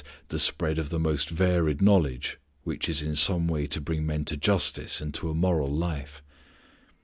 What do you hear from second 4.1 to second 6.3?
to justice and to a moral life.